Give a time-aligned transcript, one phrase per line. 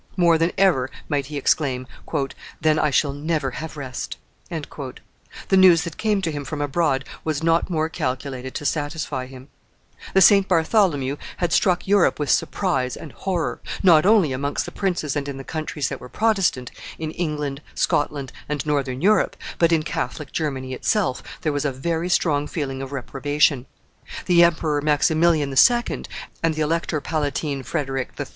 [0.17, 1.85] More than ever might he exclaim,
[2.59, 4.17] "Then I shall never have rest!"
[4.49, 4.77] The
[5.55, 9.49] news that came to him from abroad was not more calculated to satisfy him.
[9.97, 10.47] [Illustration: The St.
[10.47, 11.53] Bartholomew 383] The St.
[11.53, 15.37] Bartholomew had struck Europe with surprise and horror; not only amongst the princes and in
[15.37, 20.73] the countries that were Protestant, in England, Scotland, and Northern Europe, but in Catholic Germany
[20.73, 23.67] itself, there was a very strong feeling of reprobation;
[24.25, 26.05] the Emperor Maximilian II.
[26.41, 28.25] and the Elector Palatine Frederic III.